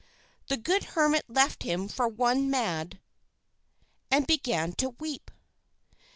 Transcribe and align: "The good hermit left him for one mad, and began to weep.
"The 0.47 0.57
good 0.57 0.83
hermit 0.97 1.25
left 1.27 1.61
him 1.61 1.87
for 1.87 2.07
one 2.07 2.49
mad, 2.49 2.99
and 4.09 4.25
began 4.25 4.73
to 4.77 4.89
weep. 4.89 5.29